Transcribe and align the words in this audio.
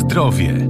zdrowie. 0.00 0.68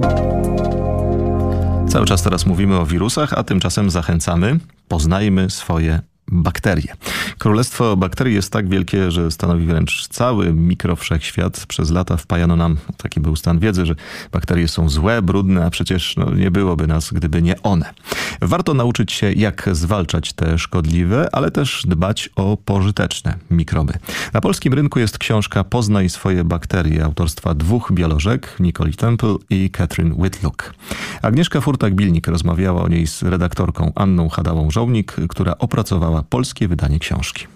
Cały 1.89 2.05
czas 2.05 2.23
teraz 2.23 2.45
mówimy 2.45 2.79
o 2.79 2.85
wirusach, 2.85 3.33
a 3.33 3.43
tymczasem 3.43 3.89
zachęcamy, 3.89 4.59
poznajmy 4.87 5.49
swoje 5.49 5.99
bakterie. 6.31 6.93
Królestwo 7.37 7.97
bakterii 7.97 8.35
jest 8.35 8.51
tak 8.51 8.69
wielkie, 8.69 9.11
że 9.11 9.31
stanowi 9.31 9.65
wręcz 9.65 10.07
cały 10.07 10.53
mikrowszechświat. 10.53 11.65
Przez 11.67 11.91
lata 11.91 12.17
wpajano 12.17 12.55
nam, 12.55 12.77
taki 12.97 13.19
był 13.19 13.35
stan 13.35 13.59
wiedzy, 13.59 13.85
że 13.85 13.95
bakterie 14.31 14.67
są 14.67 14.89
złe, 14.89 15.21
brudne, 15.21 15.65
a 15.65 15.69
przecież 15.69 16.15
no, 16.17 16.33
nie 16.35 16.51
byłoby 16.51 16.87
nas, 16.87 17.13
gdyby 17.13 17.41
nie 17.41 17.61
one. 17.61 17.93
Warto 18.41 18.73
nauczyć 18.73 19.11
się, 19.11 19.33
jak 19.33 19.69
zwalczać 19.71 20.33
te 20.33 20.57
szkodliwe, 20.57 21.29
ale 21.35 21.51
też 21.51 21.83
dbać 21.87 22.29
o 22.35 22.57
pożyteczne 22.65 23.35
mikroby. 23.51 23.93
Na 24.33 24.41
polskim 24.41 24.73
rynku 24.73 24.99
jest 24.99 25.17
książka 25.17 25.63
Poznaj 25.63 26.09
swoje 26.09 26.43
bakterie 26.43 27.05
autorstwa 27.05 27.53
dwóch 27.53 27.91
biolożek, 27.91 28.55
Nicole 28.59 28.91
Temple 28.91 29.35
i 29.49 29.69
Catherine 29.69 30.13
Whitlock. 30.17 30.73
Agnieszka 31.21 31.59
Furtak-Bilnik 31.59 32.31
rozmawiała 32.31 32.81
o 32.81 32.87
niej 32.87 33.07
z 33.07 33.23
redaktorką 33.23 33.91
Anną 33.95 34.27
Hadałą-Żołnik, 34.29 35.11
która 35.29 35.57
opracowała 35.57 36.20
polskie 36.23 36.67
wydanie 36.67 36.99
książki. 36.99 37.47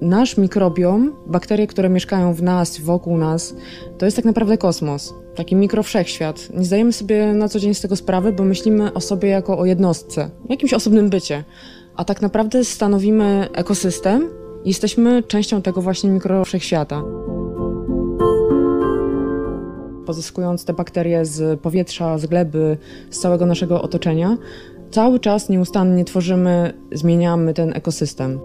Nasz 0.00 0.36
mikrobiom, 0.36 1.12
bakterie, 1.26 1.66
które 1.66 1.88
mieszkają 1.88 2.34
w 2.34 2.42
nas, 2.42 2.80
wokół 2.80 3.18
nas, 3.18 3.54
to 3.98 4.04
jest 4.04 4.16
tak 4.16 4.24
naprawdę 4.24 4.58
kosmos, 4.58 5.14
taki 5.34 5.56
mikrowszechświat. 5.56 6.48
Nie 6.54 6.64
zdajemy 6.64 6.92
sobie 6.92 7.32
na 7.32 7.48
co 7.48 7.60
dzień 7.60 7.74
z 7.74 7.80
tego 7.80 7.96
sprawy, 7.96 8.32
bo 8.32 8.44
myślimy 8.44 8.92
o 8.92 9.00
sobie 9.00 9.28
jako 9.28 9.58
o 9.58 9.64
jednostce, 9.64 10.30
jakimś 10.48 10.72
osobnym 10.74 11.10
bycie. 11.10 11.44
A 11.96 12.04
tak 12.04 12.22
naprawdę 12.22 12.64
stanowimy 12.64 13.48
ekosystem 13.52 14.28
i 14.64 14.68
jesteśmy 14.68 15.22
częścią 15.22 15.62
tego 15.62 15.82
właśnie 15.82 16.10
mikrowszechświata. 16.10 17.02
Pozyskując 20.06 20.64
te 20.64 20.72
bakterie 20.72 21.24
z 21.24 21.60
powietrza, 21.60 22.18
z 22.18 22.26
gleby, 22.26 22.76
z 23.10 23.18
całego 23.18 23.46
naszego 23.46 23.82
otoczenia, 23.82 24.36
cały 24.92 25.20
czas 25.20 25.48
nieustannie 25.48 26.04
tworzymy, 26.04 26.72
zmieniamy 26.92 27.54
ten 27.54 27.76
ekosystem. 27.76 28.40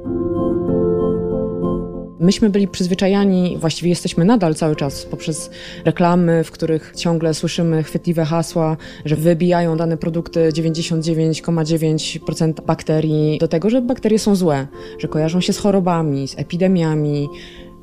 Myśmy 2.19 2.49
byli 2.49 2.67
przyzwyczajani, 2.67 3.57
właściwie 3.59 3.89
jesteśmy 3.89 4.25
nadal 4.25 4.55
cały 4.55 4.75
czas 4.75 5.05
poprzez 5.05 5.49
reklamy, 5.85 6.43
w 6.43 6.51
których 6.51 6.93
ciągle 6.95 7.33
słyszymy 7.33 7.83
chwytliwe 7.83 8.25
hasła, 8.25 8.77
że 9.05 9.15
wybijają 9.15 9.77
dane 9.77 9.97
produkty 9.97 10.49
99,9% 10.49 12.61
bakterii 12.65 13.37
do 13.37 13.47
tego, 13.47 13.69
że 13.69 13.81
bakterie 13.81 14.19
są 14.19 14.35
złe, 14.35 14.67
że 14.99 15.07
kojarzą 15.07 15.41
się 15.41 15.53
z 15.53 15.57
chorobami, 15.57 16.27
z 16.27 16.39
epidemiami. 16.39 17.29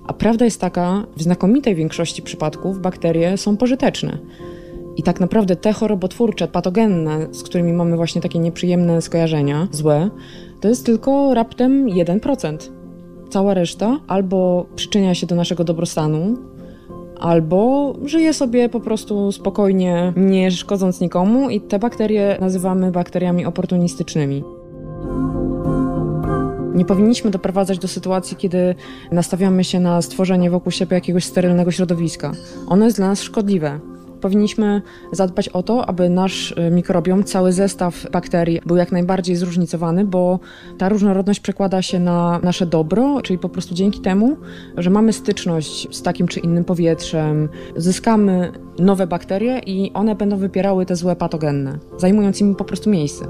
A 0.06 0.12
prawda 0.12 0.45
jest 0.45 0.61
taka, 0.61 1.06
w 1.17 1.23
znakomitej 1.23 1.75
większości 1.75 2.23
przypadków 2.23 2.81
bakterie 2.81 3.37
są 3.37 3.56
pożyteczne. 3.56 4.19
I 4.97 5.03
tak 5.03 5.20
naprawdę 5.20 5.56
te 5.56 5.73
chorobotwórcze, 5.73 6.48
patogenne, 6.48 7.27
z 7.34 7.42
którymi 7.42 7.73
mamy 7.73 7.97
właśnie 7.97 8.20
takie 8.20 8.39
nieprzyjemne 8.39 9.03
skojarzenia, 9.03 9.69
złe, 9.70 10.11
to 10.61 10.69
jest 10.69 10.87
tylko 10.87 11.34
raptem 11.34 11.87
1%. 11.87 12.56
Cała 13.31 13.55
reszta 13.55 14.00
albo 14.06 14.67
przyczynia 14.77 15.15
się 15.15 15.27
do 15.27 15.34
naszego 15.34 15.65
dobrostanu, 15.65 16.37
albo 17.20 17.92
żyje 18.05 18.34
sobie 18.34 18.69
po 18.69 18.81
prostu 18.81 19.33
spokojnie, 19.33 20.12
nie 20.17 20.50
szkodząc 20.50 21.00
nikomu, 21.00 21.50
i 21.50 21.61
te 21.61 21.78
bakterie 21.78 22.37
nazywamy 22.41 22.91
bakteriami 22.91 23.47
oportunistycznymi. 23.47 24.45
Nie 26.75 26.84
powinniśmy 26.84 27.31
doprowadzać 27.31 27.78
do 27.78 27.89
sytuacji, 27.89 28.37
kiedy 28.37 28.75
nastawiamy 29.12 29.65
się 29.65 29.81
na 29.81 30.03
stworzenie 30.03 30.50
wokół 30.50 30.72
siebie 30.72 30.95
jakiegoś 30.95 31.25
sterylnego 31.25 31.70
środowiska. 31.70 32.33
Ono 32.69 32.84
jest 32.84 32.97
dla 32.97 33.09
nas 33.09 33.22
szkodliwe 33.22 33.81
powinniśmy 34.25 34.83
zadbać 35.12 35.48
o 35.48 35.62
to, 35.62 35.86
aby 35.86 36.08
nasz 36.08 36.53
y, 36.53 36.70
mikrobiom, 36.70 37.25
cały 37.25 37.53
zestaw 37.53 38.10
bakterii 38.10 38.60
był 38.66 38.76
jak 38.76 38.93
najbardziej 38.93 39.37
zróżnicowany, 39.37 40.04
bo 40.04 40.38
ta 40.78 40.88
różnorodność 40.88 41.41
przekłada 41.41 41.82
się 41.82 42.00
na 42.00 42.41
nasze 42.43 42.66
dobro, 42.66 43.21
czyli 43.22 43.38
po 43.38 43.49
prostu 43.49 43.75
dzięki 43.75 44.00
temu, 44.00 44.37
że 44.76 44.91
mamy 44.91 45.12
styczność 45.12 45.97
z 45.97 46.03
takim 46.03 46.28
czy 46.28 46.41
innym 46.41 46.65
powietrzem, 46.65 47.49
zyskamy 47.76 48.53
nowe 48.78 49.06
bakterie 49.06 49.59
i 49.59 49.93
one 49.93 50.15
będą 50.15 50.37
wypierały 50.37 50.87
te 50.87 50.97
złe 50.97 51.16
patogenne, 51.16 51.78
zajmując 51.99 52.41
im 52.41 52.54
po 52.54 52.65
prostu 52.65 52.91
miejsce. 52.91 53.26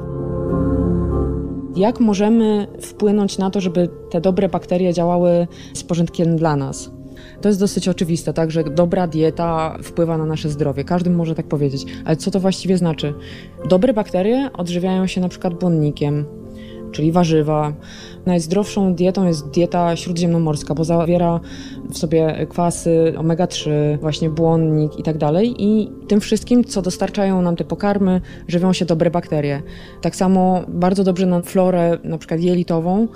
Jak 1.77 2.01
możemy 2.01 2.67
wpłynąć 2.81 3.39
na 3.39 3.51
to, 3.51 3.61
żeby 3.61 3.89
te 4.11 4.21
dobre 4.21 4.49
bakterie 4.49 4.93
działały 4.93 5.47
z 5.75 5.85
porządkiem 5.85 6.37
dla 6.37 6.57
nas? 6.57 6.94
To 7.41 7.49
jest 7.49 7.61
dosyć 7.61 7.89
oczywiste, 7.89 8.33
tak, 8.33 8.51
że 8.51 8.65
dobra 8.65 9.07
dieta 9.07 9.79
wpływa 9.83 10.19
na 10.19 10.27
nasze 10.27 10.49
zdrowie. 10.49 10.85
Każdy 10.85 11.11
może 11.11 11.35
tak 11.35 11.49
powiedzieć. 11.49 11.87
Ale 12.05 12.17
co 12.17 12.31
to 12.31 12.41
właściwie 12.41 12.79
znaczy? 12.79 13.15
Dobre 13.69 13.93
bakterie 13.93 14.51
odżywiają 14.53 15.07
się 15.07 15.21
na 15.21 15.29
przykład 15.29 15.55
błonnikiem, 15.55 16.25
czyli 16.93 17.13
warzywa. 17.13 17.73
Najzdrowszą 18.27 18.95
dietą 18.95 19.27
jest 19.27 19.51
dieta 19.51 19.97
śródziemnomorska, 19.97 20.75
bo 20.75 20.85
zawiera 20.85 21.41
w 21.91 21.99
sobie 21.99 22.47
kwasy 22.51 23.15
omega-3, 23.17 23.71
właśnie 24.01 24.31
błonnik 24.31 24.99
i 24.99 25.03
tak 25.03 25.19
dalej. 25.19 25.55
I 25.59 25.93
tym 26.09 26.21
wszystkim, 26.21 26.65
co 26.65 26.83
dostarczają 26.83 27.43
nam 27.43 27.57
te 27.57 27.65
pokarmy, 27.65 28.21
żywią 28.49 28.73
się 28.73 28.85
dobre 28.85 29.11
bakterie. 29.11 29.63
Tak 30.01 30.17
samo 30.17 30.61
bardzo 30.69 31.05
dobrze 31.05 31.27
na 31.27 31.43
florę, 31.43 31.99
na 32.05 32.19
przykład 32.19 32.41
jelitową, 32.41 33.09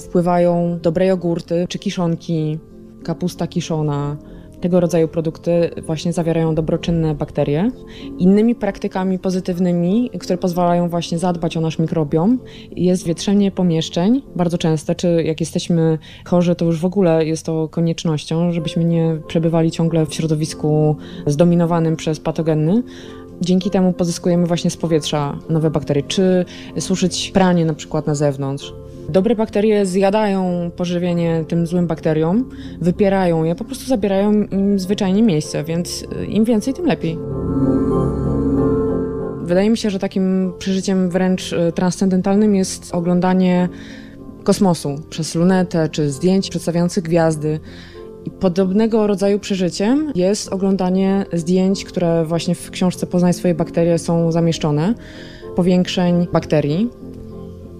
wpływają 0.00 0.78
dobre 0.82 1.06
jogurty 1.06 1.66
czy 1.68 1.78
kiszonki, 1.78 2.58
kapusta 3.02 3.46
kiszona. 3.46 4.16
Tego 4.60 4.80
rodzaju 4.80 5.08
produkty 5.08 5.70
właśnie 5.86 6.12
zawierają 6.12 6.54
dobroczynne 6.54 7.14
bakterie. 7.14 7.70
Innymi 8.18 8.54
praktykami 8.54 9.18
pozytywnymi, 9.18 10.10
które 10.20 10.38
pozwalają 10.38 10.88
właśnie 10.88 11.18
zadbać 11.18 11.56
o 11.56 11.60
nasz 11.60 11.78
mikrobiom, 11.78 12.38
jest 12.76 13.06
wietrzenie 13.06 13.50
pomieszczeń, 13.50 14.22
bardzo 14.36 14.58
częste, 14.58 14.94
czy 14.94 15.22
jak 15.22 15.40
jesteśmy 15.40 15.98
chorzy, 16.24 16.54
to 16.54 16.64
już 16.64 16.80
w 16.80 16.84
ogóle 16.84 17.26
jest 17.26 17.46
to 17.46 17.68
koniecznością, 17.68 18.52
żebyśmy 18.52 18.84
nie 18.84 19.16
przebywali 19.26 19.70
ciągle 19.70 20.06
w 20.06 20.14
środowisku 20.14 20.96
zdominowanym 21.26 21.96
przez 21.96 22.20
patogeny. 22.20 22.82
Dzięki 23.40 23.70
temu 23.70 23.92
pozyskujemy 23.92 24.46
właśnie 24.46 24.70
z 24.70 24.76
powietrza 24.76 25.38
nowe 25.50 25.70
bakterie, 25.70 26.02
czy 26.02 26.44
suszyć 26.78 27.30
pranie 27.30 27.64
na 27.64 27.74
przykład 27.74 28.06
na 28.06 28.14
zewnątrz. 28.14 28.74
Dobre 29.08 29.34
bakterie 29.34 29.86
zjadają 29.86 30.70
pożywienie 30.76 31.44
tym 31.48 31.66
złym 31.66 31.86
bakteriom, 31.86 32.50
wypierają 32.80 33.44
je, 33.44 33.54
po 33.54 33.64
prostu 33.64 33.86
zabierają 33.86 34.32
im 34.32 34.78
zwyczajnie 34.78 35.22
miejsce, 35.22 35.64
więc 35.64 36.02
y, 36.02 36.26
im 36.26 36.44
więcej, 36.44 36.74
tym 36.74 36.86
lepiej. 36.86 37.18
Wydaje 39.42 39.70
mi 39.70 39.78
się, 39.78 39.90
że 39.90 39.98
takim 39.98 40.52
przeżyciem 40.58 41.10
wręcz 41.10 41.52
y, 41.52 41.72
transcendentalnym 41.74 42.54
jest 42.54 42.94
oglądanie 42.94 43.68
kosmosu 44.44 45.00
przez 45.10 45.34
lunetę 45.34 45.88
czy 45.88 46.10
zdjęć 46.10 46.50
przedstawiających 46.50 47.04
gwiazdy. 47.04 47.60
I 48.24 48.30
podobnego 48.30 49.06
rodzaju 49.06 49.38
przeżyciem 49.38 50.12
jest 50.14 50.52
oglądanie 50.52 51.26
zdjęć, 51.32 51.84
które 51.84 52.24
właśnie 52.24 52.54
w 52.54 52.70
książce 52.70 53.06
Poznaj 53.06 53.34
swoje 53.34 53.54
bakterie 53.54 53.98
są 53.98 54.32
zamieszczone, 54.32 54.94
powiększeń 55.56 56.26
bakterii. 56.32 56.90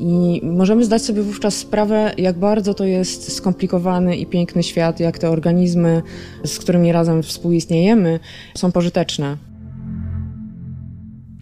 I 0.05 0.41
możemy 0.45 0.85
zdać 0.85 1.03
sobie 1.03 1.23
wówczas 1.23 1.57
sprawę, 1.57 2.13
jak 2.19 2.39
bardzo 2.39 2.75
to 2.75 2.85
jest 2.85 3.33
skomplikowany 3.37 4.17
i 4.17 4.27
piękny 4.27 4.63
świat, 4.63 5.01
jak 5.01 5.19
te 5.19 5.31
organizmy, 5.31 6.03
z 6.45 6.59
którymi 6.59 6.93
razem 6.93 7.23
współistniejemy, 7.23 8.21
są 8.55 8.73
pożyteczne. 8.73 9.37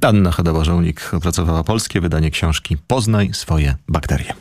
Anna 0.01 0.31
Hadowa-Żołnik 0.31 1.17
opracowała 1.17 1.65
polskie 1.65 2.01
wydanie 2.01 2.31
książki 2.31 2.77
Poznaj 2.87 3.31
swoje 3.33 3.75
bakterie. 3.89 4.33